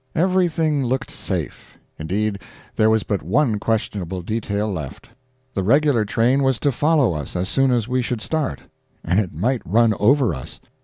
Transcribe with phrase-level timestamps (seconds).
[0.15, 1.77] Everything looked safe.
[1.99, 2.39] Indeed,
[2.75, 5.11] there was but one questionable detail left:
[5.53, 8.63] the regular train was to follow us as soon as we should start,
[9.05, 10.59] and it might run over us.